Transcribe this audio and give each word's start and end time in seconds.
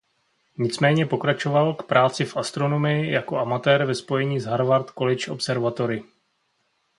Nicméně 0.57 1.05
pokračoval 1.05 1.73
k 1.73 1.83
práci 1.83 2.25
v 2.25 2.37
astronomii 2.37 3.11
jako 3.11 3.37
amatér 3.37 3.85
ve 3.85 3.95
spojení 3.95 4.39
s 4.39 4.45
Harvard 4.45 4.89
College 4.91 5.31
Observatory. 5.31 6.03